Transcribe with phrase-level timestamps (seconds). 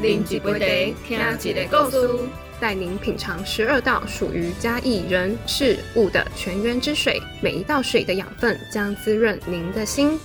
[0.00, 2.28] 啉一杯茶，听一个故事，
[2.60, 10.16] 带您品尝十二道属于嘉义人事物的泉源之水，每一道水的养分将滋润您的心。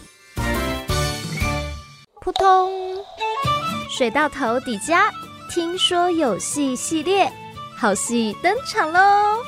[2.21, 2.71] 扑通，
[3.89, 5.11] 水到头底家，
[5.49, 7.31] 听说有戏系列，
[7.75, 9.39] 好戏登场喽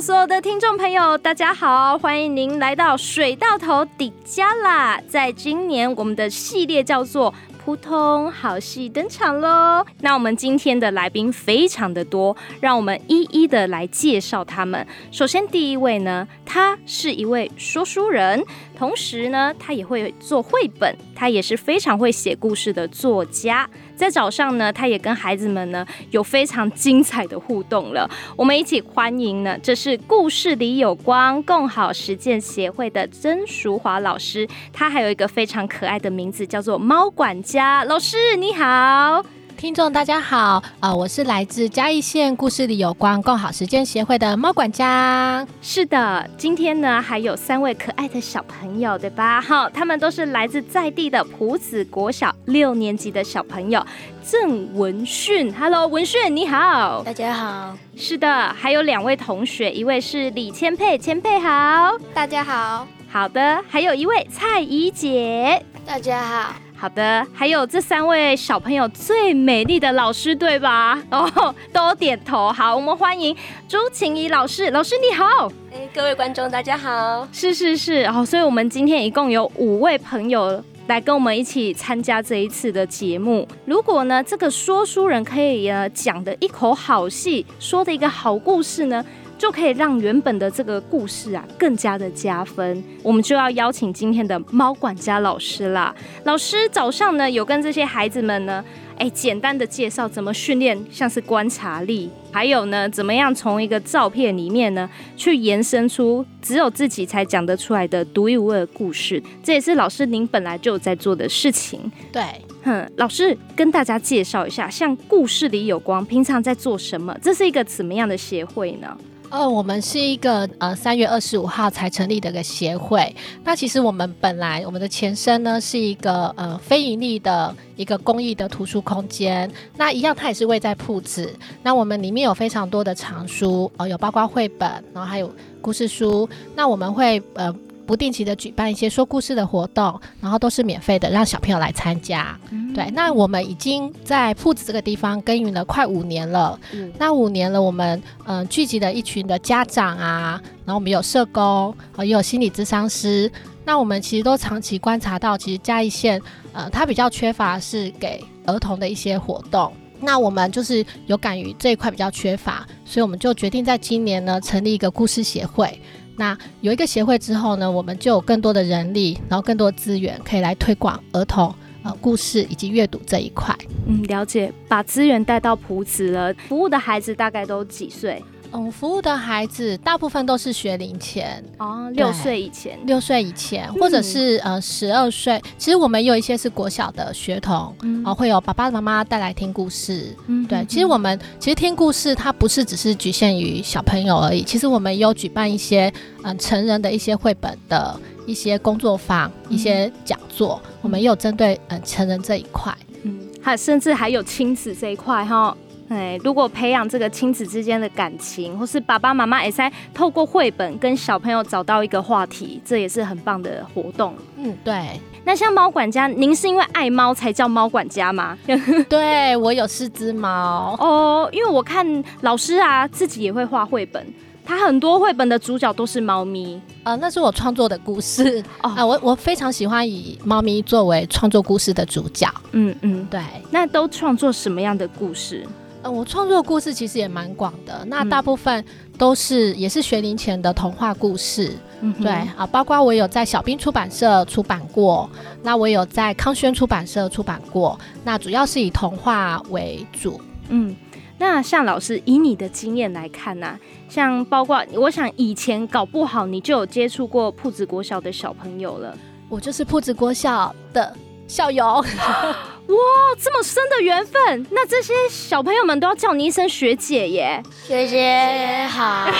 [0.00, 5.00] 所有的听众朋友，大家好，欢迎您来到水到头底家啦！
[5.08, 7.34] 在今年，我们的系列叫做。
[7.64, 9.84] 扑通，好戏登场喽！
[10.00, 14.86] 那我们今天的来宾非常的多，让我们一一的来介绍他们。
[15.10, 18.42] 首先，第一位呢，他是一位说书人，
[18.74, 23.68] 同时呢，他也会做绘本，他也是非常会写故事的作家。
[23.98, 28.08] 在早上呢，他也跟孩子们呢有非常精彩的互动了。
[28.36, 39.37] 我们一起欢迎呢，这是故事里有光共好实践协会的曾淑华老师，他还有一个非常可爱的名字，叫做猫管家老师，你好。
[39.58, 45.44] 听众大家好，呃，我是来自嘉义县故事里有光共好时间协会的猫管家。
[45.60, 49.40] 是的，今天呢还有三位可爱的小朋友，对吧？
[49.40, 53.84] 好，他们都是来自在地的埔子国小六年级的小朋友。
[54.22, 57.76] 郑文训，Hello，文训你好，大家好。
[57.96, 62.86] 是的，还有两位同学，一位是李千佩，千佩好，大家好。
[63.10, 66.54] 好的，还有一位蔡怡姐，大家好。
[66.80, 70.96] 好的，还有这三位小朋友最美丽的老师，对吧？
[71.10, 72.52] 哦，都点头。
[72.52, 74.70] 好，我们欢迎朱晴怡老师。
[74.70, 77.26] 老师你好，哎，各位观众大家好。
[77.32, 83.48] 是是是，哦，所以我们今天一共有五位朋友来跟我们一起参加这一次的节目。
[83.64, 89.04] 如果呢，这个说书人可以呃讲的一口好戏，说的一个好故事呢？
[89.38, 92.82] 就可以让原本的这个故事啊更加的加分。
[93.02, 95.94] 我们就要邀请今天的猫管家老师啦。
[96.24, 98.62] 老师早上呢有跟这些孩子们呢，
[98.98, 109.22] 哎，简单的介绍怎么训练，像是观察力，还有呢怎么样从一个照片里面呢去延伸出只有自己才讲得出来的独一无二的故事。
[109.42, 111.80] 这也是老师您本来就有在做的事情。
[112.12, 112.22] 对，
[112.64, 117.16] 哼，老师跟大家介绍一下，像故事里有光，平常在做什么？
[117.22, 118.96] 这是一个怎么样的协会呢？
[119.30, 123.14] 呃，我们是一个呃三月二十五号才成立的一个协会。
[123.44, 129.50] 那其实我们本来我们的前身呢是一个呃非盈利的一个公益的图书空间。
[129.76, 131.30] 那一样，它也是位在铺子。
[131.62, 136.28] 那我们里面有非常多的藏书，呃，有包括绘本，然后还有故事书。
[136.54, 137.54] 那我们会呃。
[137.88, 142.38] 不定期的举办一些说故事的活动，然后都是免费的，让小朋友来参加。
[142.74, 146.60] 对，那我们已经在铺子这个地方耕耘了快五年了。
[146.98, 153.32] 那五年了，我们嗯聚集了一群的家长啊，然后我们有社工，也有心理咨商师。
[153.64, 156.20] 那我们其实都长期观察到，其实嘉义县
[156.52, 159.72] 呃它比较缺乏是给儿童的一些活动。
[160.00, 165.80] 那我们就是有感于这一块比较缺乏，所以我们就决定在今年呢成立一个故事协会。
[166.18, 173.56] 那有一个协会之后呢，我们就有更多的人力，然后更多资源，可以来推广儿童呃故事以及阅读这一块。
[173.86, 176.34] 嗯，了解，把资源带到普子了。
[176.48, 178.22] 服务的孩子大概都几岁？
[178.52, 185.40] 嗯，服务的孩子大部分都是学龄前哦，六岁以前，六岁以前，或者是呃十二岁。
[185.58, 190.16] 其实我们有一些是国小的学童，嗯哦，会有爸爸妈妈带来听故事。
[190.26, 194.42] 嗯，对，其实我们其实听故事它不是只是局限于小朋友而已。
[194.42, 195.92] 其实我们有举办一些
[196.22, 202.74] 嗯成人的一些绘本的一些工作坊、一些讲座，我们也有针对嗯成人这一块。
[203.02, 205.56] 嗯，还甚至还有亲子这一块哈。
[205.88, 214.14] 哎，如果培养这个亲子之间的感情，或是爸爸妈妈也在透过绘本跟小朋友找到一个话题，这也是很棒的活动。
[214.36, 215.00] 嗯，对。
[215.24, 218.36] 那像猫管家，您是因为爱猫才叫猫管家吗？
[218.88, 220.74] 对，我有四只猫。
[220.78, 224.06] 哦，因为我看老师啊，自己也会画绘本，
[224.44, 226.58] 他很多绘本的主角都是猫咪。
[226.84, 228.42] 呃，那是我创作的故事。
[228.62, 232.26] 啊，我我非常喜欢以猫咪作为创作故事的主角。
[232.52, 233.20] 嗯嗯，对。
[233.50, 235.46] 那都创作什么样的故事？
[235.82, 238.64] 嗯，我创作故事其实也蛮广的，那大部分
[238.98, 241.52] 都是也是学龄前的童话故事，
[242.00, 245.08] 对啊，包括我有在小兵出版社出版过，
[245.42, 250.20] 那我有在康轩出版社出版过，那主要是以童话为主。
[250.48, 250.74] 嗯，
[251.18, 253.58] 那像老师以你的经验来看呢，
[253.88, 258.96] 像包括我想以前搞不好你就有接触过铺子国小的小朋友了，
[259.28, 260.96] 我就是铺子国小的。
[261.28, 261.84] 校友，
[262.68, 262.76] 哇，
[263.18, 269.10] 这么深的缘分，那这些小朋友们都要叫你一声学姐耶，学姐好，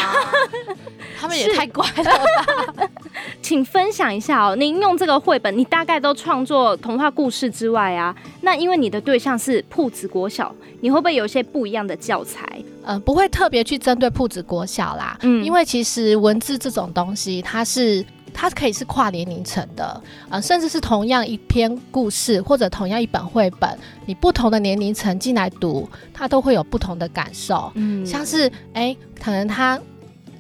[1.18, 2.88] 他们也太乖了吧？
[3.40, 4.54] 请分享一下哦。
[4.54, 12.46] 您用这个绘本，你大概都创作童话故事之外啊，那因为你的对象是铺子国小，你会不会有一些不一样的教材？
[12.84, 18.04] 呃，不会特别去针对铺子国小啦，嗯，因为其实文字这种东西，它是
[18.40, 20.00] 它可以是跨年龄层的，
[20.30, 23.76] 呃，甚至是同样一篇故事或者同样一本绘本，
[24.06, 27.72] 你不同的年龄层进来读，它都会有不同的感受。
[27.74, 29.76] 嗯，像是哎，可能他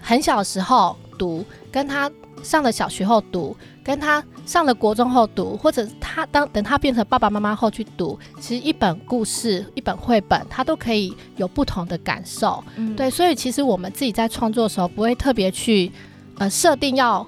[0.00, 2.08] 很小时候读，跟他
[2.44, 12.62] 上了小学后读，跟他上了国中后读，或者他当等他变成爸爸妈妈后去读，其实一本故事、一本绘本，他都可以有不同的感受。
[12.76, 15.90] 嗯，对，所以其实我们自己在创作的时候，不会特别去
[16.38, 17.26] 呃设定要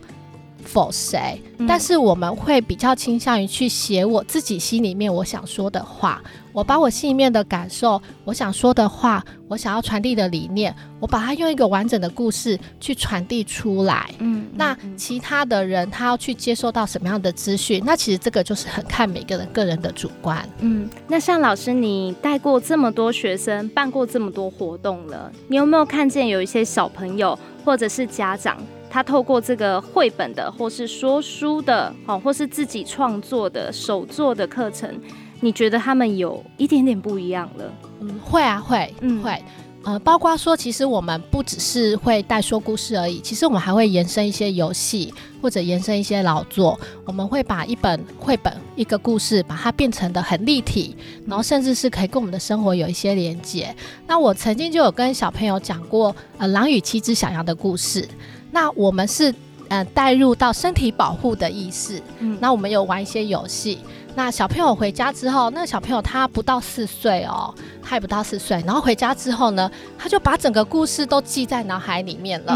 [0.64, 6.22] 否谁，但是我们会比较倾向于去写我自己心里面我想说的话。
[6.52, 14.10] 我把我心里面的感受，我想说的话，我想要传递的理念，我把它用一个完整的故事去传递出来。
[14.18, 20.44] 嗯，那其他的人他要去接受到什么样的资讯，那其实这个就是很看每个人个人的主观。
[20.58, 28.56] 嗯，那像老师你带过这么多学生，办过这么多活动了，你有没有看见有一些小朋友或者是家长，
[28.90, 35.00] 他透过这个绘本的，或是说书的，哦，或是自己创作的手作的课程？
[35.40, 37.72] 你觉得他们有一点点不一样了？
[38.00, 39.42] 嗯，会啊，会，嗯，会，
[39.84, 46.78] 呃，包括说，其实我们不只是会带说故事而已，其实我们还会延伸一些游戏，或者延伸一些劳作。
[47.06, 50.94] 我们会把一本绘本、一个故事，把它变成的很立体，
[51.26, 53.74] 然后甚至是可以跟我们的生活有一些连接。
[54.06, 58.06] 那我曾经就有跟小朋友讲过，呃，《狼与七只小羊》的故事。
[58.50, 59.34] 那我们是，
[59.68, 62.02] 呃，带入到身体保护的意识。
[62.18, 63.78] 嗯，那我们有玩一些游戏。
[64.16, 68.60] 那小朋友回家之后，那个小朋友他不到四岁哦，他也不到四岁。
[68.66, 72.54] 然后回家之后呢，他就把整个故事都记在脑海里面了。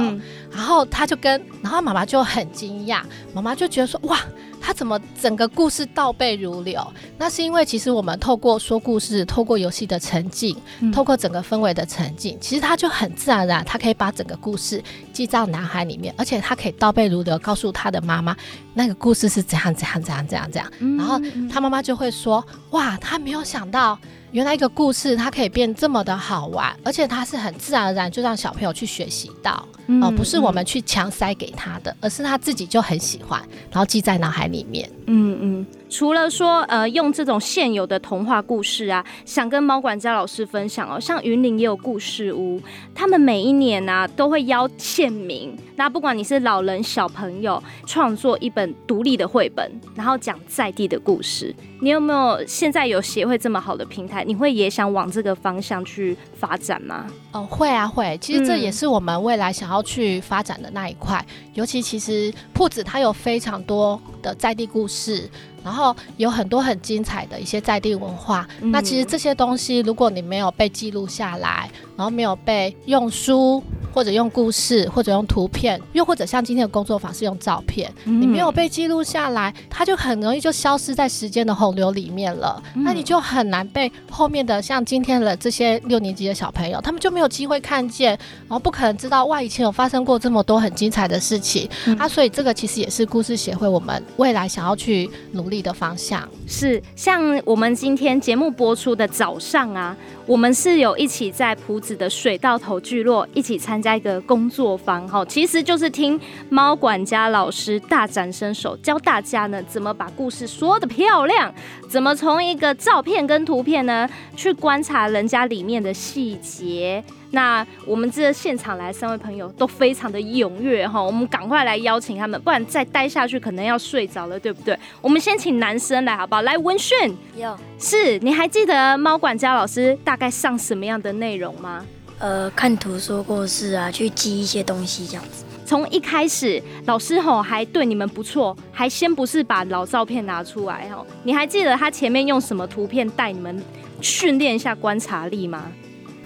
[0.55, 3.03] 然后他就跟，然后妈妈就很惊讶，
[3.35, 4.19] 妈妈就觉得说，哇。
[4.67, 6.83] 他怎么整个故事倒背如流？
[7.19, 10.57] 那是因为其实我们透过说故事，透过游戏的沉浸，
[10.91, 18.35] 透过整个氛围的沉浸，其实他就很自然而然，他可以把整个故事记在脑海里面，而且他可以倒背如流，告诉他的妈妈
[18.73, 20.97] 那个故事是怎样怎样怎样怎样怎样。
[20.97, 21.21] 然后
[21.53, 23.99] 他妈妈就会说：哇，他没有想到。
[24.35, 29.65] 原来一个故事它可以变这么的好玩，而且它是很自然而然就让小朋友去学习到，
[30.03, 33.41] 哦，不是我们去强塞给他的，而是他自己就很喜欢，
[33.71, 34.91] 然后记在脑海里面。
[35.07, 35.67] 嗯嗯。
[35.89, 40.99] 除了说，呃，用这种现有的童话故事啊，想跟猫管家老师分享哦。
[40.99, 42.61] 像云林也有故事屋，
[42.93, 51.55] 他们每一年呢都会邀县民，那不管你是老人小朋友，创作一本独立的绘本，然后讲在地的故事。
[51.81, 54.24] 你有没有现在有协会这么好的平台？
[54.25, 57.07] 你会也想往这个方向去发展吗？
[57.35, 58.17] 哦，会啊，会。
[58.21, 61.25] 其实这也是我们未来想要去发展的那一块。
[61.55, 65.29] 尤其其实铺子它有非常多的在地故事。
[65.65, 73.63] 然后有很多很精彩的一些在地文化，那其实这些东西，如果你没有被记录下来，然后没有被用书。
[73.95, 82.61] 或者用故事，或者用图片，又或者像今天的工作坊是用照片，你没有被记录下来，它就很容易就消失在时间的洪流里面了。
[82.75, 88.11] 那你就很难被后面的像今天的这些六年级的小朋友，他们就没有机会看见，
[88.49, 91.69] 然后不可能知道哇，以前有发生过这么多很精彩的事情
[91.99, 92.09] 啊。
[92.09, 96.29] 所以这个其实也是故事协会我们未来想要去努力的方向。
[96.47, 99.97] 是像我们今天节目播出的早上啊。
[100.27, 106.19] 我们是有一起在埔子的水稻头聚落一起参加一个工作坊，哈，其实就是听
[106.49, 111.55] 猫管家老师大展身手，教大家呢怎么把故事说的漂亮，
[111.91, 117.05] 怎么从一个照片跟图片呢去观察人家里面的细节。
[117.35, 124.79] 那我们这现场来三位朋友都非常的踊跃哈，我们赶快来邀请他们，不然再待下去可能要睡着了，对不对？
[125.03, 126.43] 我们先请男生来好不好？
[126.43, 131.85] 来文炫，有，是你还记得猫管家老师大概上什么样的内容吗？
[132.21, 135.45] 呃，看图说故事啊，去记一些东西这样子。
[135.67, 143.61] 从一开始老师吼还对你们不错，还先不是把老照片拿出来吼，你还记得他前面用什么图片带你们
[144.01, 145.65] 训练一下观察力吗？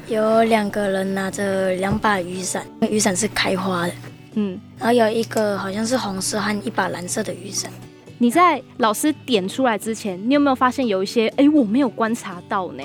[0.08, 3.92] 有两个人拿着两把雨伞，雨伞是开花的，
[4.36, 7.70] 嗯，然后有一个好像是红色和一把蓝色的雨伞。
[8.16, 12.82] 你在老师点出来之前，你有没有发现有一些哎我没有观察到呢？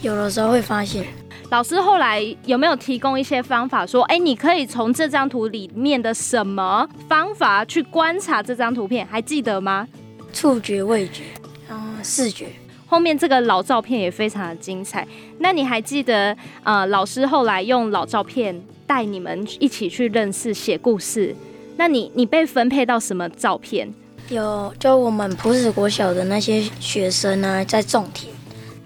[0.00, 1.04] 有的时候会发现。
[1.50, 9.04] 老师后来有没有提供一些方法，说哎你可以从这张图里面的什么方法去观察这张图片？
[9.10, 9.88] 还记得吗？
[10.32, 11.24] 触觉、味觉，
[11.68, 12.46] 嗯，视觉。
[12.90, 15.06] 后面这个老照片也非常的精彩。
[15.38, 21.32] 那你还记得，呃，老师后来用老照片带你们一起去认识写故事。
[21.76, 23.94] 那你你被分配到什么照片？
[24.28, 28.34] 有，就我们普子国小的那些学生呢，在种田，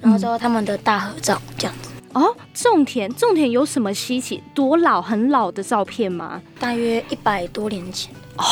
[0.02, 1.88] 然后之后他们的大合照这样子。
[2.12, 4.42] 哦，种田，种田有什么稀奇？
[4.54, 6.42] 多老，很老的照片吗？
[6.60, 8.14] 大约一百多年前。
[8.36, 8.44] 哦，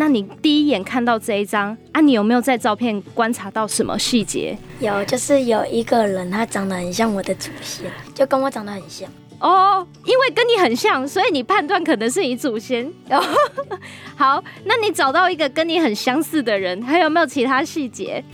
[0.00, 4.56] 那你第一眼看到这一张啊，你有没有在照片观察到什么细节？
[4.80, 9.06] 有，就是有一个人，他长得很像我的祖先，就跟我长得很像。
[9.40, 12.90] 哦，因为跟你很像，所以你判断可能是你祖先。
[14.16, 18.24] 好，那你找到一个跟你很相似的人，还有没有其他细节？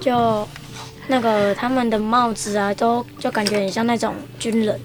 [0.00, 0.48] 就
[1.08, 4.80] 那个他们的帽子啊，都就感觉很像那种军人。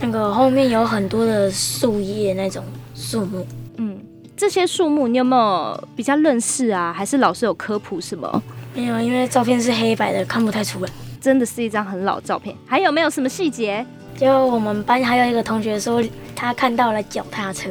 [0.00, 3.46] 那个后面有很多的树叶那种树木。
[3.76, 4.00] 嗯，
[4.38, 6.94] 这些树木你有没有比较认识啊？
[6.96, 8.42] 还是老师有科普什么？
[8.72, 10.88] 没有，因为照片是黑白的，看不太出来。
[11.20, 12.54] 真的是一张很老照片。
[12.64, 13.84] 还有没有什么细节？
[14.16, 16.00] 就我们班还有一个同学说，
[16.36, 17.70] 他看到了脚踏车。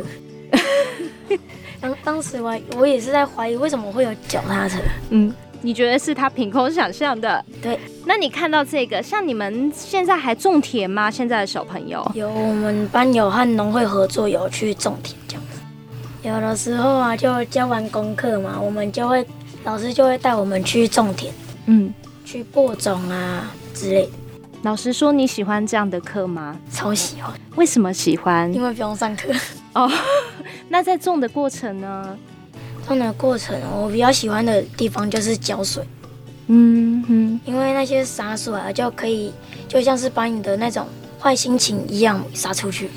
[1.80, 4.80] 当当时我我也是在怀疑，为什么会有脚踏车？
[5.12, 7.44] 嗯，你觉得是他凭空想象的？
[7.62, 7.80] 对。
[8.06, 11.10] 那你看到这个，像你们现在还种田吗？
[11.10, 15.16] 现在的小朋友有，我们班有和农会合作，有去种田。
[16.28, 19.26] 有的时候啊，就交完功课嘛，我们就会
[19.64, 21.34] 老师就会带我们去种田，
[21.68, 21.94] 嗯，
[22.26, 24.10] 去播种啊之类。
[24.64, 26.58] 老师说你喜欢这样的课吗？
[26.70, 27.34] 超喜欢。
[27.56, 28.54] 为什么喜欢？
[28.54, 29.32] 因为不用上课。
[29.74, 29.90] 哦，
[30.68, 32.18] 那在种的过程呢？
[32.86, 35.82] 种的过程，我比较喜欢的地方就是浇水。
[36.48, 37.40] 嗯哼。
[37.46, 39.32] 因为那些洒水啊，就可以
[39.70, 40.86] 就像是把你的那种
[41.18, 42.90] 坏心情一样洒出去。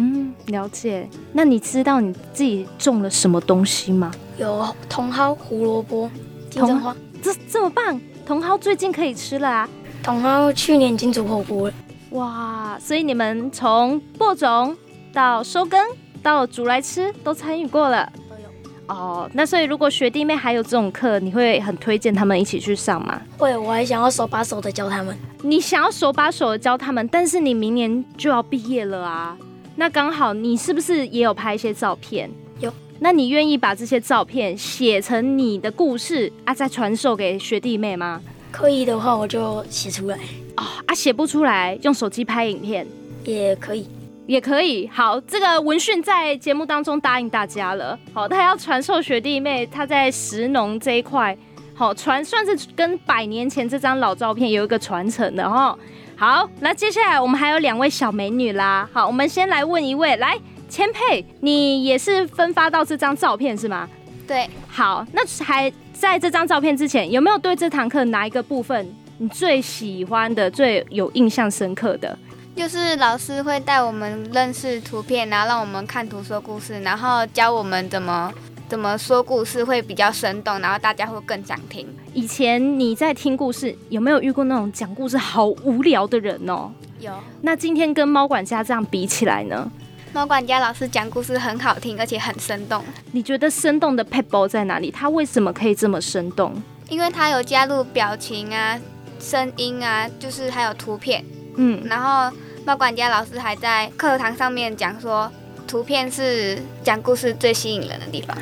[0.00, 1.08] 嗯，了解。
[1.32, 4.12] 那你知道你自己种了什么东西吗？
[4.38, 6.08] 有茼蒿、胡萝卜、
[6.48, 6.94] 金针花。
[7.20, 8.00] 这这么棒！
[8.24, 9.68] 茼蒿最近可以吃了啊。
[10.04, 11.74] 茼蒿去年已经煮火锅了，
[12.10, 12.78] 哇！
[12.80, 14.76] 所以你们从播种
[15.12, 15.84] 到收根
[16.22, 18.96] 到煮来吃都参与过了，都有。
[18.96, 23.20] 哦，那所以如果学弟妹还有这种课，你会很推荐他们一起去上吗？
[23.36, 25.18] 会，我还想要手把手的教他们。
[25.42, 29.36] 你想要手把手的教他们，但是你明年就要毕业了啊！
[29.78, 32.28] 那刚好你是不是也有拍一些照片？
[32.58, 32.72] 有。
[32.98, 38.20] 那你愿意把这些照片写成你的故事啊，再传授给学弟妹吗？
[38.50, 40.18] 可以的话，我就写出来
[40.56, 42.84] 哦啊，写不出来，用手机拍影片
[43.24, 43.86] 也可以，
[44.26, 44.88] 也可以。
[44.92, 47.96] 好，这个文讯在节目当中答应大家了。
[48.12, 51.38] 好，他要传授学弟妹，他在石农这一块，
[51.72, 55.78] 好传，算是跟百年前这张老照片有一个传承的哈。
[56.18, 58.86] 好，那接下来我们还有两位小美女啦。
[58.92, 60.36] 好，我们先来问一位，来
[60.68, 63.88] 千佩，你也是分发到这张照片是吗？
[64.26, 64.50] 对。
[64.68, 65.72] 好，那还。
[66.00, 72.16] 在这张照片之前，有没有对这堂课哪一个部分你最喜欢的、最有印象深刻的？
[72.54, 78.32] 就是老师会带我们认识图片，然后让我们看图说故事，然后教我们怎么
[78.68, 81.88] 怎么说故事会比较生动，然后大家会更想听。
[82.12, 86.70] 以前你在听故事，有没有遇过那种讲故事好无聊的人哦？
[87.00, 87.10] 有。
[87.40, 89.70] 那今天跟猫管家这样比起来呢？
[90.12, 92.84] 猫管家老师讲故事很好听，而且很生动。
[93.12, 94.90] 你觉得生动的 pebble 在哪里？
[94.90, 96.54] 他为什么可以这么生动？
[96.90, 98.78] 因为他有加入表情啊、
[99.18, 101.24] 声音啊，就是还有图片。
[101.56, 105.32] 嗯，然后猫管家老师还在课堂上面讲说。
[105.68, 108.34] 图片是讲故事最吸引人的地方，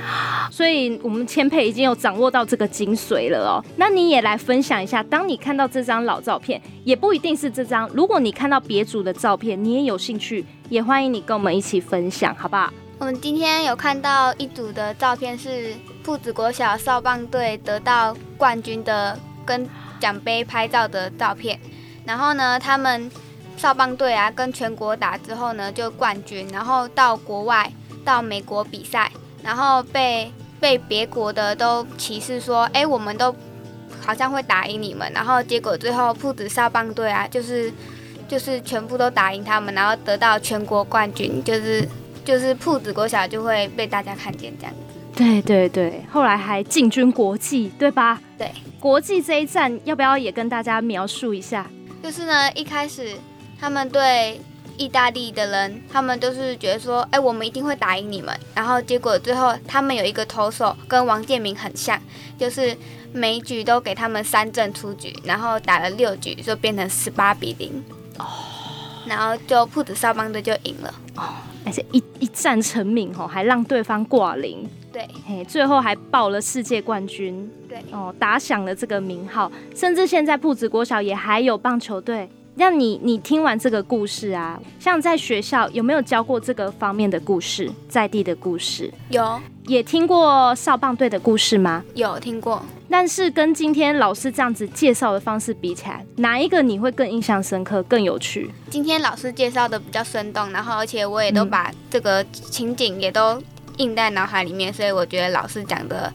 [0.50, 3.64] 所以我们千佩已经有掌握到这个精髓了哦。
[3.76, 12.72] 那你也来分享一下，当你看到这张老照片，也不一定是这张，如果你看到别组的照片，你也有兴趣，也欢迎你跟我们一起分享，好不好？
[12.98, 19.68] 我们今天有看到一组的照片，是铺子国小少棒队得到冠军的跟
[19.98, 21.58] 奖杯拍照的照片，
[22.04, 23.10] 然后呢，他们。
[23.56, 27.72] 少棒队啊，跟全国打之后呢，就冠军，然后到国外，
[28.04, 29.10] 到美国比赛，
[29.42, 33.34] 然后被被别国的都歧视说，哎，我们都
[34.04, 37.72] 好像会打赢你们，然后结果最后铺子少棒队啊，就是
[38.28, 41.88] 就是全部都打赢他们，然后得到全国冠军，就是
[42.24, 44.94] 就是铺子国小就会被大家看见这样子。
[45.16, 48.20] 对对对，后来还进军国际，对吧？
[48.36, 51.66] 对，国际这一站要不要也跟大家描述一下？
[52.02, 53.16] 就是呢，一开始。
[53.58, 54.40] 他们对
[54.76, 58.38] 意大利的人，他们都是觉得说，哎，我们一定会打赢你们。
[58.54, 61.98] 然后结果最后，他们有一个投手跟王建民很像，
[62.38, 62.76] 就是
[63.12, 67.82] 每局都给他们三振出局，然后打了六局就变成十八比零。
[68.18, 68.26] 哦。
[69.06, 70.94] 然后就铺子少棒队就赢了。
[71.16, 71.22] 哦。
[71.64, 74.68] 而且一一战成名哦，还让对方挂零。
[74.92, 75.08] 对。
[75.26, 77.50] 嘿，最后还报了世界冠军。
[77.66, 77.78] 对。
[77.90, 82.28] 哦，打响了这个名号，甚至现在铺子国小也还有棒球队。
[82.58, 88.90] 那你你听完这个故事啊，像在学校有没有教过这个方面的故事，在地的故事？
[89.10, 91.84] 有，也听过少棒队的故事吗？
[91.94, 92.62] 有听过。
[92.88, 98.50] 但是跟今天老师这样子介绍的方式比起来，哪一个你会更印象深刻、更有趣？
[98.70, 103.38] 今天老师介绍的比较生动，然后而且我也都把这个情景也都
[103.76, 106.10] 印在脑海里面，所以我觉得老师讲的。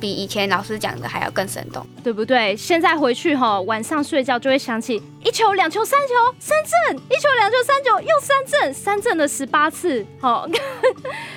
[0.00, 2.56] 比以前老师讲的还要更生动，对不对？
[2.56, 10.46] 现在回去哈，晚上睡觉就会想起一球、两球、三球、三振，一球、两球、三球又三振，三振了十八次，好。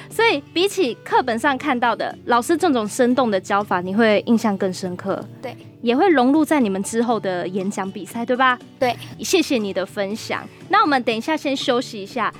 [0.10, 5.24] 所以比起课本上看到的老师这种生动的教法，你会印象更深刻。
[5.42, 8.60] 对，也会融入在你们之后的演讲比赛，对吧？
[8.78, 10.46] 对，谢谢你的分享。
[10.68, 12.34] 那我们等一下先休息一下。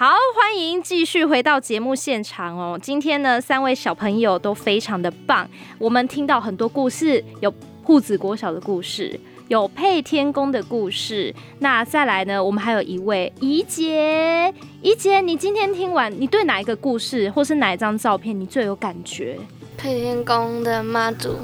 [0.00, 2.80] 好，欢迎继续回到节目现场哦。
[2.80, 5.46] 今天呢，三位小朋友都非常的棒。
[5.78, 7.52] 我们听到很多故事，有
[7.82, 11.34] 护子国小的故事，有配天宫的故事。
[11.58, 19.38] 那再来呢，我们还有一位怡姐，怡姐，你今天听完，你对哪一个故事，或是哪一张照片，你最有感觉？
[19.76, 21.34] 配天宫的妈祖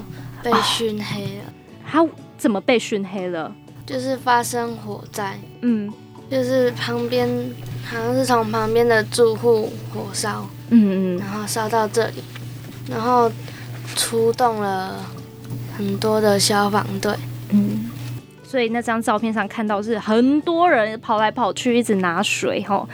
[0.42, 1.52] 被熏黑了。
[1.86, 2.08] 他
[2.38, 3.54] 怎么被熏黑了？
[3.84, 5.38] 就是发生火灾。
[5.60, 5.92] 嗯。
[6.28, 7.28] 就是旁边
[7.88, 12.24] 好像是从旁边的住户火烧，嗯嗯，然后烧到这里，
[12.90, 13.30] 然后
[13.94, 14.96] 出动了
[15.76, 17.14] 很多的消防队，
[17.50, 17.88] 嗯，
[18.42, 22.88] 所以那张照片上看到是很多人跑来跑去，一直拿水吼。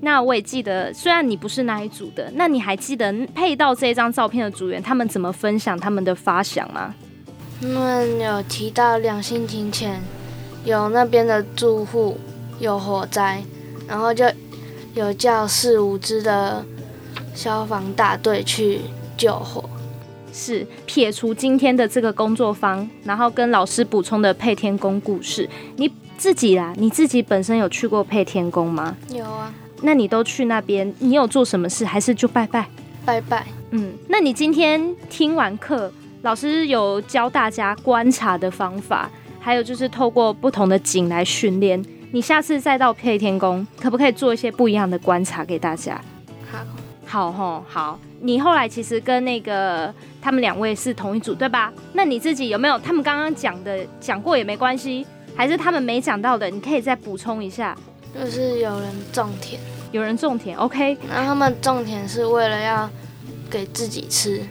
[0.00, 6.94] 那我也记得，虽然你不是那一组的，那你还记得配到这张照片的组员他们怎么分享他们的发想吗？
[7.60, 10.00] 他们有提到两星期前
[10.64, 12.16] 有那边的住户。
[12.58, 13.42] 有火灾，
[13.86, 14.24] 然后就
[14.94, 16.64] 有叫四五支的
[17.34, 18.80] 消防大队去
[19.16, 19.68] 救火。
[20.32, 28.94] 是撇除今天的这个工作方，然后跟老师补充的配天宫故事，你自己啦，你自己本身有去过配天宫吗？
[29.08, 29.50] 有啊。
[29.80, 32.68] 那你都去那边，你有做什么事，还是就拜拜？
[33.06, 33.46] 拜拜。
[33.70, 35.90] 嗯，那你今天听完课，
[36.20, 41.82] 老师有教大家观察的方法，还有就是透过不同的景来训练。
[42.16, 46.00] 你下次再到配天宫，可不可以做一些不一样的观察给大家？
[46.50, 46.64] 好，
[47.04, 48.00] 好吼，好。
[48.22, 51.70] 你后来其实跟那个他们两位是同一组，对吧？
[51.92, 57.76] 那你自己有没有他们刚刚讲的讲过也没关系，还是他们没讲到的，你可以再补充一下。
[58.18, 59.60] 就是有人种田，
[59.92, 60.96] 有人种田，OK。
[61.10, 62.88] 然后他们种田是为了要
[63.50, 64.42] 给自己吃，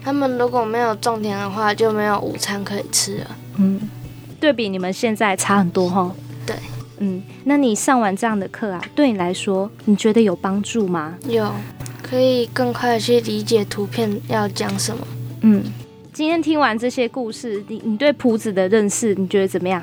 [0.00, 3.36] 他们如果没有种田的话，就没有午餐可以吃了。
[3.56, 3.90] 嗯，
[4.38, 6.14] 对比你们现在差很多哈。
[6.46, 6.54] 对。
[7.00, 11.14] 嗯，那你上完这样的课啊，对你来说，你觉得有帮助吗？
[11.28, 11.52] 有，
[12.02, 15.06] 可以更快的去理解图片要讲什么。
[15.42, 15.62] 嗯，
[16.12, 19.82] 今天听完这些故事，你你对谱子的认识，你觉得怎么样？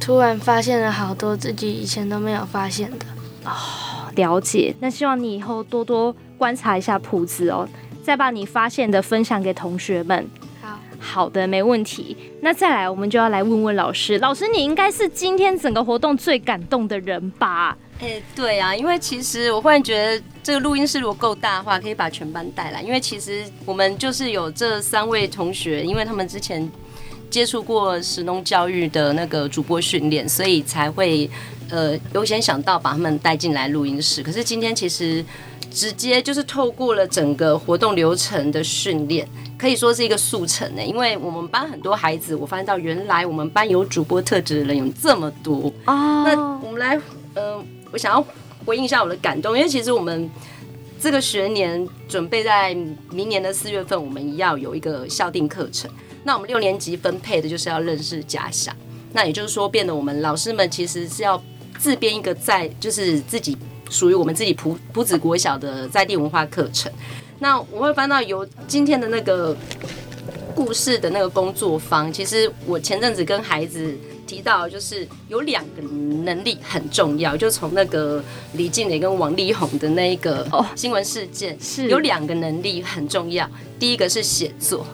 [0.00, 3.06] 突然发现了好多自己以前都没有发现的。
[3.44, 3.52] 哦，
[4.16, 4.74] 了解。
[4.80, 7.68] 那希望你以后多多观察一下谱子哦，
[8.02, 10.26] 再把你发现的分享给同学们。
[11.00, 12.16] 好的，没问题。
[12.42, 14.18] 那再来，我们就要来问问老师。
[14.18, 17.76] 老师，你应该是今天整个活动最感动的人吧？
[18.00, 22.82] 哎，对啊，因为其实我忽然觉得，这个录音室如果够大的话，可以把全班带来。
[22.82, 26.70] 因为其实我们就是有这三位同学，因为他们之前
[27.28, 31.28] 接触过石农教育的那个主播训练，所以才会
[31.70, 34.22] 呃优先想到把他们带进来录音室。
[34.22, 35.24] 可是今天其实
[35.70, 39.26] 直接就是透过了整个活动流程的训练。
[39.58, 46.24] 可以说是一个速成呢，因为我们班很多孩子，我发现到原来我们班有主播特质的人有这么多哦。
[46.24, 46.34] 那
[46.66, 46.98] 我们来，
[47.34, 48.26] 嗯，我想要
[48.64, 50.30] 回应一下我的感动，因为其实我们
[50.98, 52.74] 这个学年准备在
[53.10, 55.90] 明年的四月份，我们要有一个校定课程。
[56.24, 58.74] 那我们六年级分配的就是要认识假想，
[59.12, 61.42] 那也就是说，变得我们老师们其实是要
[61.78, 63.58] 自编一个在，就是自己
[63.90, 66.90] 属于我们自己普普子国小的在地文化课程。
[67.40, 69.54] 那我会翻到有今天的那个
[70.54, 72.10] 故事的那个工作坊。
[72.12, 73.94] 其实我前阵子跟孩子
[74.26, 78.22] 提到，就是有两个能力很重要，就从那个
[78.52, 83.48] 李静蕾跟王力宏的那一个新闻事件，是有两个能力很重要。
[83.78, 84.86] 第一个是写作，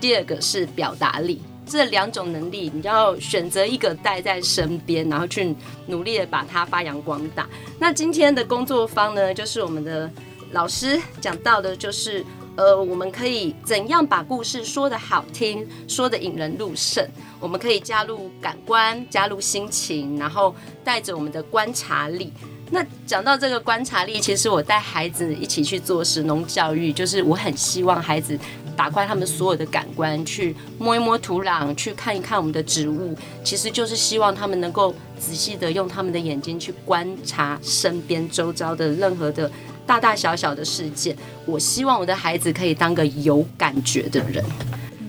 [0.00, 1.40] 第二个是表达力。
[1.66, 5.54] 这两种能力，你要选择一个带在身边，然后去
[5.86, 7.46] 努力的把它发扬光大。
[7.78, 10.10] 那今天的工作坊呢，就是我们的。
[10.52, 12.24] 老师讲到的就是，
[12.54, 17.04] 呃，我们可以怎样把故事说的好听，说的引人入胜。
[17.40, 22.32] 我们可以加入感官，加入心情，然后带着我们的观察力，
[22.70, 28.38] 那讲到这个观察力，其实我带孩子一起去做食农教育，就是我很希望孩子
[28.76, 39.50] 打开他们所有的感官，去摸一摸土壤，去看一看我们的植物，其实就是希望他们能够仔细的用他们的眼睛去观察身边周遭的任何的
[39.86, 41.16] 大大小小的事件。
[41.46, 44.44] 我希望我的孩子可以当个有感觉的人，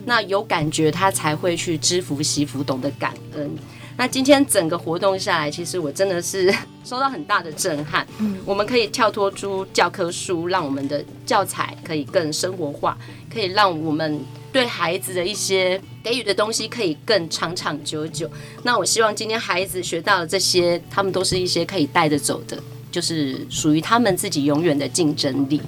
[0.06, 3.52] 那有感觉他才会去知福惜福，懂得感恩。
[3.98, 6.54] 那今天整个活动下来，其实我真的是
[6.86, 8.06] 受到很大的震撼。
[8.20, 12.96] 嗯，我们可以跳脱出教科书，让我们的教材可以更生活化，
[13.34, 14.22] 可以让我们
[14.54, 18.30] 对孩子的一些给予的东西可以更长长久久。
[18.62, 25.60] 那我希望今天孩子学到的这些，他们都是一些可以带着走的，就是属于他们自己永远的竞争力。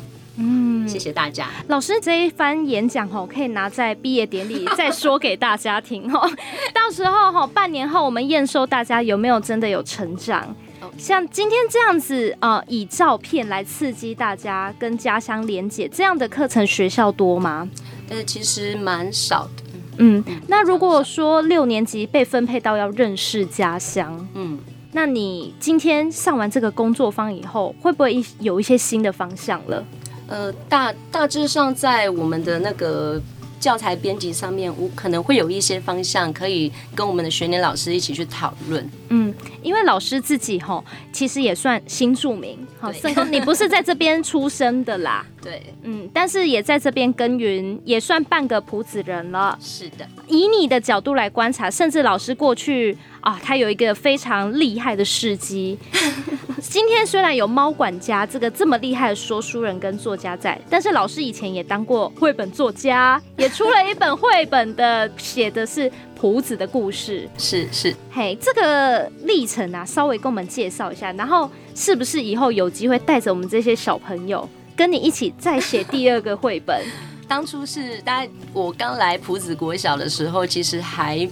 [0.41, 1.47] 嗯，谢谢大家。
[1.67, 6.29] 老师这一番演讲吼，可以拿在毕业典礼再说给大家听哦。
[6.73, 10.55] 到时候吼，半年后我们验收大家有没有真的有成长。
[10.97, 17.69] 像今天这样子呃，以照片来刺激大家跟家乡连结，这样的课程学校多吗？
[18.09, 19.63] 呃，其实蛮少的。
[19.97, 24.57] 嗯，那如果说六年级被分配到要认识家乡，嗯，
[24.93, 29.85] 那你今天上完这个工作坊以后，会不会有一些新的方向了？
[30.29, 33.19] 呃，大大致上在我们的那个
[33.59, 38.87] 教材编辑上面，我可能会有一些方向可以跟我们的学年老师一起去讨论。
[39.09, 42.57] 嗯，因为老师自己哈，其实也算新著名。
[42.79, 42.91] 好，
[43.31, 45.25] 你不是在这边出生的啦？
[45.41, 49.57] 对，嗯，但是也在这边耕耘，也算半个普子人了。
[49.59, 52.95] 是的，以你的角度来观察，甚至老师过去。
[53.21, 55.77] 啊，他有一个非常厉害的事迹。
[56.61, 67.29] 今天虽然有猫管家这个这么厉害的说书人跟作家在，但是老师以前也当过绘本作家，也出了一本绘本的，写的是谱子的故事。
[67.37, 76.85] 是是，嘿，这个历程啊，稍微跟我们介绍一下，然后是不是以后有机会带着我们这些小朋友，跟你一起再写第二个绘本？
[77.27, 81.27] 当初是大概我刚来普子国小的时候，其实还。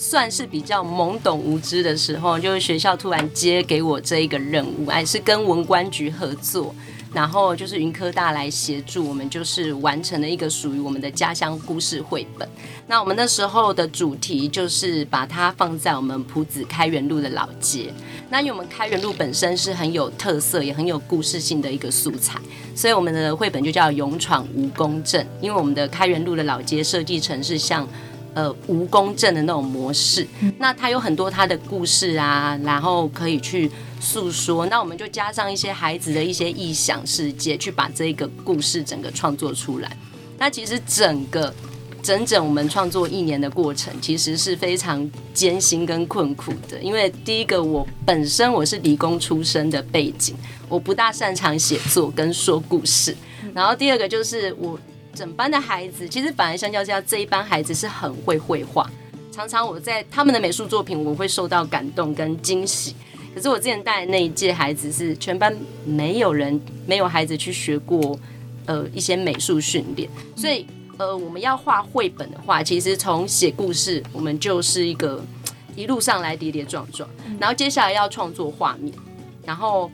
[0.00, 6.74] 算是比较懵懂无知的时候，就是学校突然接给我这一个任务，哎是跟文官局合作，
[7.12, 12.48] 然后就是云科大来协助我们，就是完成了一个属于我们的家乡故事绘本。
[12.86, 17.92] 那我们那时候的主题就是把它放在我们埔子开元路的老街。
[18.30, 22.40] 那因为我们开元路本身是很有特色，也很有故事性的一个素材，
[22.74, 27.86] 所以我们的绘本就叫《勇闯蜈蚣镇》，因为我们的开元路的老街设计成是像。
[28.32, 30.24] 呃，无公正的那种模式，
[30.58, 33.68] 那他有很多他的故事啊，然后可以去
[34.00, 34.66] 诉说。
[34.66, 39.96] 那我们就加上一些孩子的一些臆想世界，去把这个故事整个创作出来。
[40.38, 41.52] 那其实整个
[42.02, 46.78] 整整我们创作一年的过程，其实是非常艰辛跟困苦的。
[46.80, 50.36] 因为第一个，我本身我是理工出身的背景，
[50.68, 53.16] 我不大擅长写作跟说故事。
[53.52, 54.78] 然后第二个就是我。
[55.14, 58.88] 整班的孩子，其实本来相较之下，这一班孩子是很会绘画。
[59.32, 62.94] 常常我在他们的美术作品，我会受到感动跟惊喜。
[63.34, 68.18] 可是我之前带的那一届孩子，是全班没有人，没有孩子去学过
[68.66, 70.08] 呃一些美术训练。
[70.36, 70.66] 所以
[70.98, 75.22] 呃，我们要画绘本的话，其实从写故事，我们就是一个
[75.76, 78.92] 一路上来跌跌撞撞，然后接下来要创作画面，
[79.44, 79.90] 然后。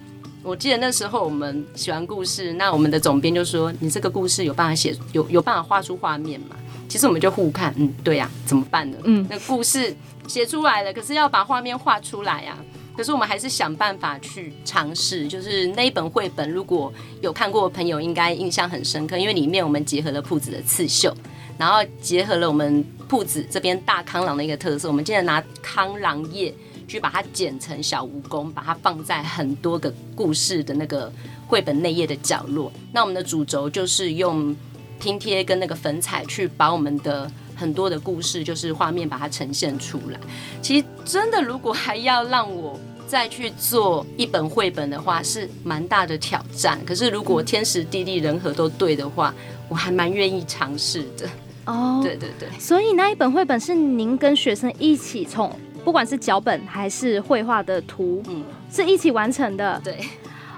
[0.47, 6.55] 我记得那时候我们写完故事，那我们的总编就说：“你这个故事有办法写，有有办法画出画面吗？”
[6.89, 8.97] 其实我们就互看，嗯，对呀，怎么办呢？
[9.03, 9.93] 嗯，那故事
[10.29, 12.57] 写出来了，可是要把画面画出来呀。
[12.97, 15.27] 可是我们还是想办法去尝试。
[15.27, 21.13] 就是那一本绘本，如果有看过的朋友，应该印象很深刻，因为里面我们结合了铺子的刺绣，
[21.59, 26.55] 然后结合了我们铺子这边大康朗的一个特色，我们竟然拿康朗叶。
[26.89, 31.13] 去把它剪成小蜈蚣，把它放在很多个故事的那个
[31.47, 32.73] 绘本内页的角落。
[32.93, 34.55] 那我们的主轴就是用
[35.01, 40.21] 拼贴跟那个粉彩去把我们的很多的故事，就是画面把它呈现出来。
[40.63, 46.79] 其实真的，如果还要让我再去做一本绘本的话，是蛮大的挑战。
[46.85, 49.35] 可是如果天时地利人和都对的话，
[49.69, 51.29] 我还蛮愿意尝试的。
[51.67, 52.49] 哦，对对对。
[52.59, 55.51] 所以那一本绘本是您跟学生一起从。
[55.87, 59.81] 不管是脚本还是绘画的图，嗯，是一起完成的。
[59.85, 59.97] 对，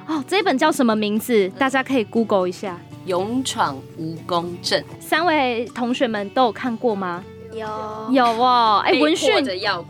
[0.06, 1.46] 哦，这一本叫什么名字？
[1.50, 4.82] 大家可以 Google 一下，《勇闯蜈蚣镇》。
[4.98, 7.22] 三位同学们都有看过吗？
[7.52, 7.66] 有，
[8.10, 8.82] 有哦。
[8.82, 9.30] 哎，文讯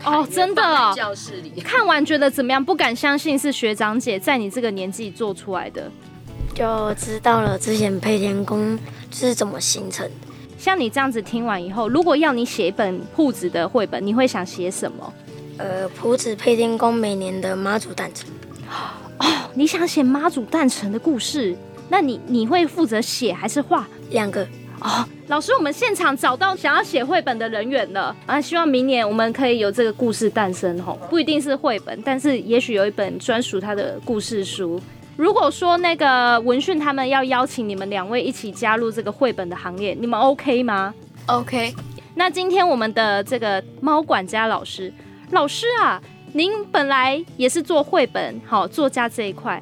[0.03, 0.93] 哦，真的哦。
[0.93, 2.63] 教室里看完觉得怎么样？
[2.63, 5.89] 不敢相信是学长姐在你这个年纪做出来的，
[6.53, 8.77] 就知道了之前配天宫
[9.09, 10.11] 是怎么形成的。
[10.57, 15.13] 像你这样子听完以后，如果要你写一本铺子的绘本，你会想写什么？
[15.59, 18.29] 呃，普子配天宫每年的妈祖诞辰，
[19.19, 21.53] 哦，你想写妈祖诞辰的故事？
[21.89, 23.85] 那你你会负责写还是画？
[24.09, 24.47] 两个。
[24.79, 28.39] 哦，老师，我们现场找到想要写绘本的人员了啊！
[28.39, 34.81] 希望明年我们可以有这个故事诞生吼，不一定是绘本，但是也许有一本专属他的故事书。
[35.17, 40.93] 如果说那个文讯他们要邀请你们两位一起加入这个绘本的行列，你们 OK 吗
[41.25, 41.75] ？OK。
[42.15, 44.93] 那今天我们的这个猫管家老师，
[45.31, 46.01] 老师啊，
[46.33, 49.61] 您本来也是做绘本好作家这一块，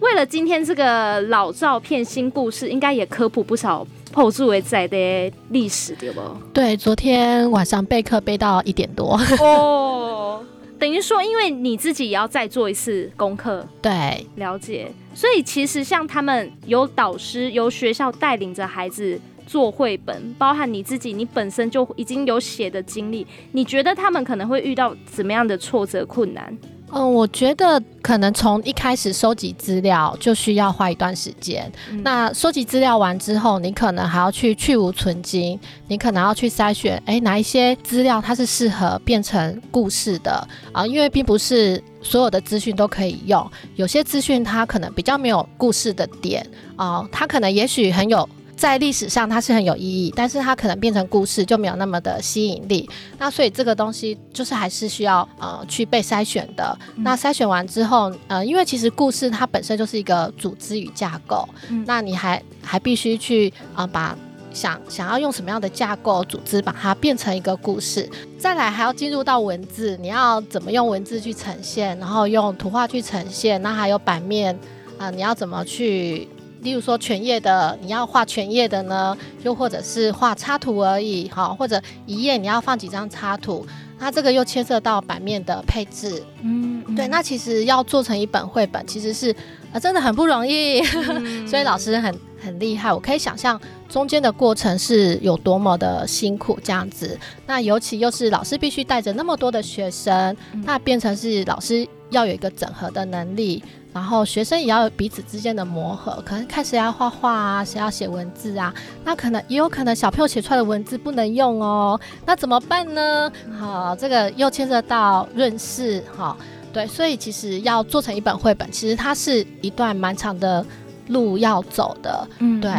[0.00, 3.86] 为了今天这个老照片新故事，应该也科普不少。
[4.12, 6.20] 破住为在的历史对不？
[6.52, 10.44] 对，昨天晚上备课备到一点多哦，
[10.78, 14.92] 等于说，因为你自己也要再做一次功课， 对，了解。
[15.14, 26.56] 所以其实像他们有导师，由学校带领着孩子做绘本，包含你自己，你本身就已经有写的经历，你觉得他们可能会遇到怎么样的挫折困难？
[26.94, 31.72] 嗯，我觉得可能从一开始收集资料就需要花一段时间。
[32.02, 40.86] 那收集资料完之后，你可能还要去去无存精，你可能要去筛选，哎，哪一些资料它是适合变成故事的啊？
[40.86, 48.28] 因为并不是所有的资讯都可以用，有些资讯它可能比较没有故事的点啊，它可能也许很有。
[48.62, 52.88] 在历史上它是很有意义，但是它可能变成故事就没有那么的吸引力。
[53.18, 56.78] 那所以这个东西就是还是需要呃去被筛选的。
[56.98, 61.48] 那筛选完之后，呃，因为其实故事它本身就是一个组织与架构，
[61.86, 64.16] 那你还还必须去啊把
[64.52, 68.08] 想想要用什么样的架构组织把它变成一个故事。
[68.38, 74.56] 再来还要进入到文字，你要怎么用文字去呈现，然后用图画去呈现，那还有版面
[74.98, 76.28] 啊，你要怎么去？
[76.62, 83.66] 例如说全页的，你要画全页的呢，又或者是画插图而已，哈，或者一页你要放几张插图，
[83.98, 89.34] 那这个又牵涉到版面的配置，嗯，对，那其实要做成一本绘本，其实是
[89.72, 90.82] 啊真的很不容易，
[91.46, 103.64] 所以老师很很厉害，我可以想象中间的过程是有多么的辛苦这样子，那尤其又是老师必须带着那么多的学生，那变成是老师要有一个整合的能力。
[103.92, 108.72] 然后学生也要有彼此之间的磨合，可能看谁要画画啊，谁要写文字啊，
[109.04, 113.30] 那可能也有可能小朋友写出来的文字不能用哦，那怎么办呢？
[113.58, 116.36] 好，这个又牵涉到润饰，哈，
[116.72, 120.64] 对，所以其实要做成一本绘本，其实它是一段蛮长的
[121.08, 122.70] 路要走的，嗯，对。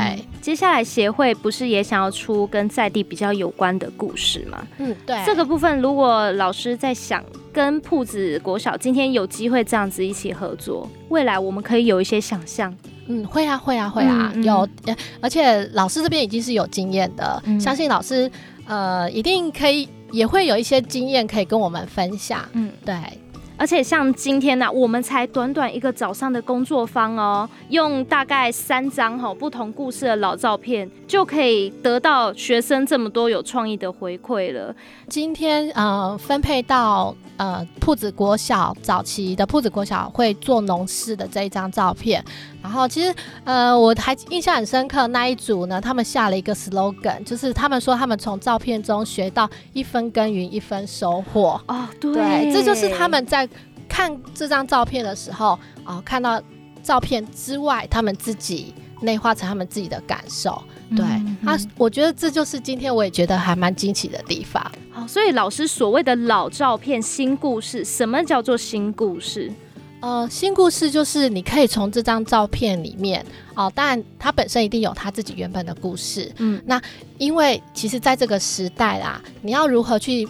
[0.41, 4.61] 接下来协会不是也想要出跟在地比较有关的故事吗？
[4.77, 5.21] 嗯，对。
[5.25, 12.75] 这个部分如果老师在想跟铺子国小今天有机会这样子一起合作，未来我们可以有一些想象。
[13.07, 14.67] 嗯，会啊，会啊，会啊，有，
[15.21, 18.29] 而且老师这边已经是有经验的，相信老师
[18.65, 22.41] 呃一定可以也会有一些经验可以跟我们分享。
[22.53, 22.95] 嗯，对。
[23.55, 34.75] 而且像今天呢，我们才短短一个早上的工作坊哦，用大概三张哈不同故事的老照片，就可以得到学生这么多有创意的回馈了。
[35.07, 42.23] 今天呃分配到呃铺子国小早期的铺子国小会做农事的这一张照片，
[42.61, 53.47] 然后其实呃我还印象很深刻那一组呢，他们下了一个 slogan，就是他们说他们从照片中学到一分耕耘一分收获哦，对，这就是他们在。
[53.89, 56.41] 看这张照片的时候，啊，看到
[56.81, 60.59] 照片之外，他们自己内化成他们自己的感受。
[60.95, 61.05] 对，
[61.43, 64.63] 他，我觉得这就是今天我也觉得还蛮惊奇的地方。
[64.91, 69.51] 好，所以老师所谓的老照片新故事，什么叫做新故事？
[70.01, 73.25] 呃，新故事就是你可以从这张照片里面，
[73.55, 76.31] 哦，当然它本身一定有它自己原本的故事。
[76.37, 76.81] 嗯，那
[77.17, 80.27] 因为其实在这个时代啦，你要如何去？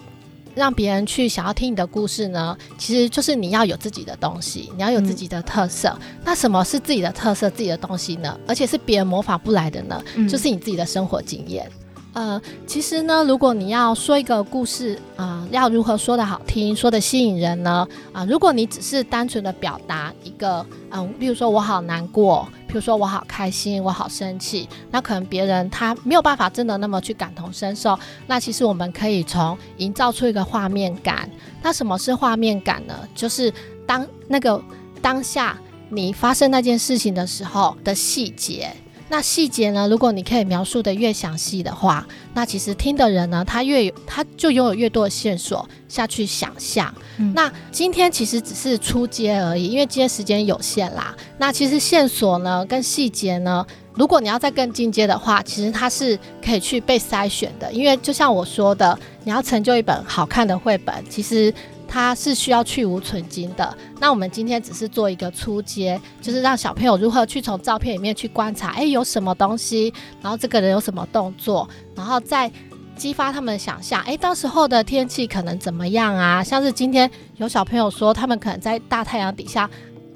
[0.55, 5.97] 让别人去想要听你的故事呢，其实就是你要有自己的东西，你要有自己的特色。
[6.23, 8.37] 那什么是自己的特色、自己的东西呢？
[8.47, 10.01] 而且是别人模仿不来的呢？
[10.29, 11.69] 就是你自己的生活经验。
[12.13, 17.88] 呃，其实呢，如果你要说一个故事啊，要如何说的好听，说的吸引人呢？
[18.12, 27.97] 啊，如果你只是单纯的表达一个，嗯，比如说我好难过，比如说我好开心，我好生气，那可能别人他没有办法真的那么去感同身受。
[28.28, 31.28] 那其实我们可以从营造出一个画面感。
[31.63, 32.93] 那什么是画面感呢？
[33.15, 33.52] 就是
[33.88, 34.62] 当那个
[35.02, 35.58] 当下
[35.89, 38.71] 你发生那件事情的时候的细节。
[39.13, 39.88] 那细节呢？
[39.88, 46.91] 如果你可以描述的越详细的话，那其实听的人呢，他越有，他就拥有越多的线索下去想象。
[47.36, 51.15] 那今天其实只是出街而已，因为今天时间有限啦。
[51.38, 57.71] 那其实线索呢，跟细节呢，如果你要再更进阶的话，其实它是可以去被筛选的。
[57.71, 61.54] 因为就像我说的，你要成就一本好看的绘本，其实。
[61.93, 63.77] 它是需要去无存精的。
[63.99, 72.51] 那我们今天只是做一个初阶，就是让小朋友如何去从照片里面去观察，哎，有什么东西，然后这个人有什么动作，然后再
[72.95, 76.43] 激发他们的想象，哎，到时候的天气可能怎么样啊？
[76.43, 79.69] 像是今天有小朋友说，他们可能在大太阳底下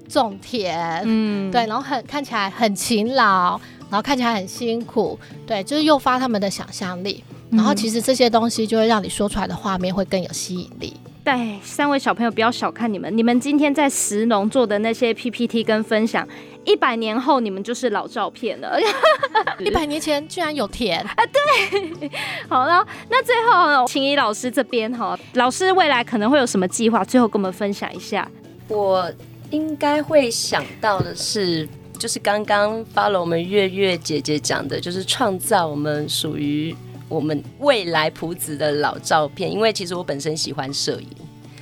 [0.09, 3.51] 种田，嗯，对，然后很看起来很勤劳，
[3.91, 7.23] 然后看起来很辛苦，对，就是诱发他们的想象力。
[7.51, 10.93] 然后其实这些东西就会让你说出来的画面会更有吸引力。
[11.27, 16.25] 对，三位小朋友不要小看你们，你们今天在石农做的那些 PPT 跟分享，
[16.63, 18.79] 一百年后你们就是老照片了。
[19.59, 21.13] 一百年前居然有田 啊！
[21.25, 22.09] 对，
[22.47, 27.03] 好了，那最后秦怡老师这边哈，老师未来可能会有什么计划？
[27.03, 28.25] 最后跟我们分享一下。
[28.69, 29.11] 我
[29.49, 31.67] 应该会想到的是，
[31.99, 36.73] 就是刚刚发了我们月月姐姐讲的，就是创造我们属于。
[37.09, 41.07] 我们未来谱子的老照片，因为其实我本身喜欢摄影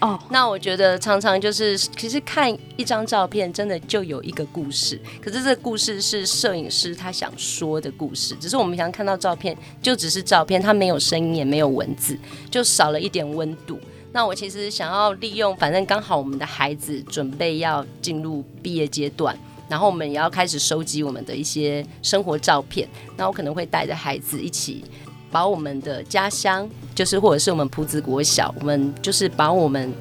[0.02, 5.00] 哦，那我觉得常常就是其实看一张照片，真的就有一个故事。
[5.22, 12.20] 可是这个故事是摄影师他想说的故事，只是我们想看到照片就只是照片，它没有声音也没有文字，
[12.52, 13.80] 就少了一点温度。
[14.12, 19.38] 那我其实想要利用，反正刚好我们的孩子准备要进入毕业阶段，
[19.70, 24.84] 然后我们也要开始收集我们的一些生活照片，那我可能会带着孩子一起。
[25.36, 29.94] 把我们的家乡，就是或者是我们埔子国小，我们就是把我们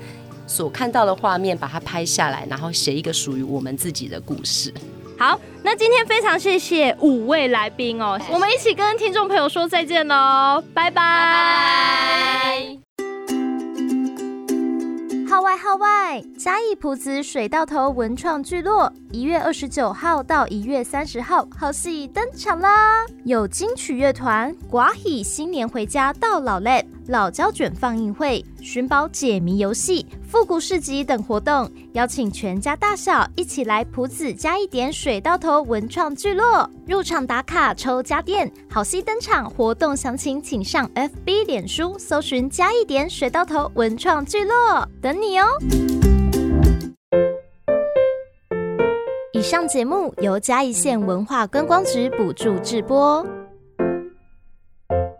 [0.47, 4.73] 所看到的画面，把它拍下来，然后写一个属于我们自己的故事。
[5.18, 12.84] 好，那今天非常谢谢五位来宾哦，我们一起跟听众朋友说再见喽，拜拜。
[15.35, 16.23] 号外号外！
[16.38, 23.05] 嘉义埔子水稻头文创聚落一月二十九号到一月三十号，好戏登场啦！
[23.25, 30.06] 有金曲乐团、寡喜新年回家到老嘞、老胶卷放映会、寻宝解谜游戏。
[30.26, 39.48] 复古市集等活动，邀请全家大小一起来埔子加一点水稻头文创聚落入场打卡抽家电，好戏登场！
[39.48, 45.46] 活动详情请上 FB 脸书搜寻加一点水稻头文创聚落，等你哦。
[49.32, 53.24] 以上节目由嘉义县文化观光局补助制播。